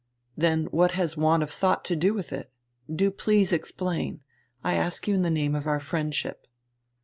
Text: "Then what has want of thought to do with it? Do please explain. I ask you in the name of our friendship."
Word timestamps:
"Then 0.35 0.65
what 0.71 0.93
has 0.93 1.15
want 1.15 1.43
of 1.43 1.51
thought 1.51 1.85
to 1.85 1.95
do 1.95 2.11
with 2.11 2.33
it? 2.33 2.51
Do 2.91 3.11
please 3.11 3.53
explain. 3.53 4.21
I 4.63 4.73
ask 4.73 5.07
you 5.07 5.13
in 5.13 5.21
the 5.21 5.29
name 5.29 5.53
of 5.53 5.67
our 5.67 5.79
friendship." 5.79 6.47